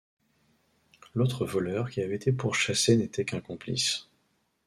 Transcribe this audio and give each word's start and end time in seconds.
L'autre 1.13 1.45
voleur 1.45 1.91
qui 1.91 2.01
avait 2.01 2.15
été 2.15 2.31
pourchassé 2.31 2.97
n'était 2.97 3.23
qu'un 3.23 3.39
complice. 3.39 4.09